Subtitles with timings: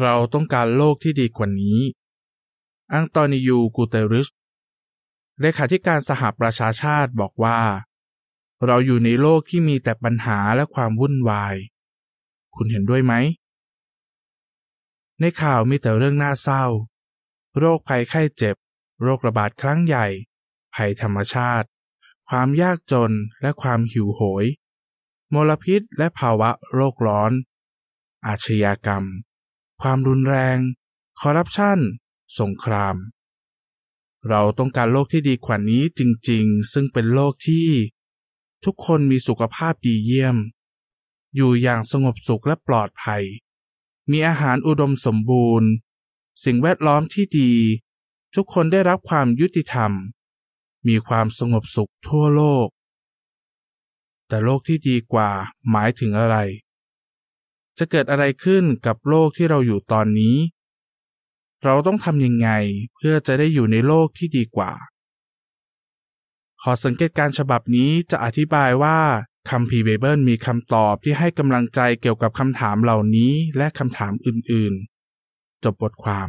[0.00, 1.80] เราต้องการโลกที่ดีกว่านี้
[2.92, 4.28] อังตอนิยู กูเตริส
[5.40, 7.58] เลขาธิการสหประชาชาติบอกว่า
[8.66, 11.54] เราอยู่ในโลกที่มีแต่ปัญหาและความวุ่นวาย
[12.54, 13.14] คุณเห็นด้วยไหม
[15.20, 16.64] ในข่าวมีแต่เรื่องน่าเศร้า
[17.58, 18.56] โรคภัยไข้เจ็บ
[19.02, 20.06] โรคระบาดครั้งใหญ่
[20.74, 21.68] ภัยธรรมชาติ
[22.28, 23.12] ความยากจน
[23.42, 24.44] และความหิวโหย
[25.32, 27.32] มลพิษและภาวะโลกร้อน
[28.26, 29.04] อาชญากรรม
[29.82, 30.58] ความรุนแรง
[31.20, 31.78] คอร์รัปชัน
[32.40, 32.96] สงคราม
[34.28, 36.00] เราต้องการโลกที่ดีกว่านี้จ
[36.30, 37.68] ริงๆ ซึ่งเป็นโลกที่
[38.64, 40.36] ทุกคนมีสุขภาพดีเยี่ยม
[41.34, 43.24] อยู่อย่างสงบสุขและปลอดภัย
[44.10, 45.70] มีอาหารอุดมสมบูรณ์
[46.44, 47.52] สิ่งแวดล้อมที่ดี
[48.34, 49.92] ทุกคนได้รับความยุติธรรม
[50.88, 52.68] มีความสงบสุขทั่วโลก
[54.28, 55.30] แต่โลกที่ดีกว่า
[55.70, 56.36] หมายถึงอะไร
[57.78, 60.36] จะเกิดอะไรขึ้นกับโลกที่เราอยู่ตอนนี้
[61.64, 62.48] เราต้องทำยังไง
[62.94, 64.72] เพื่อจะได้อยู่ในโลกที่ดีกว่า
[66.62, 68.98] ขอสังเกตการฉบับนี้จะอธิบายว่า
[69.50, 76.28] คำพีเบเบิลมีคำตอบที่ให้กำลังใจเกี่ยวกับคำถามเหล่านี้และคำถามอื่นๆ จบบทความ